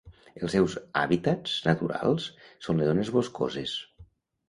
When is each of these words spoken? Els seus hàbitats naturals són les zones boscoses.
Els 0.45 0.55
seus 0.55 0.77
hàbitats 1.01 1.53
naturals 1.69 2.27
són 2.69 2.83
les 2.83 2.93
zones 2.93 3.15
boscoses. 3.19 3.81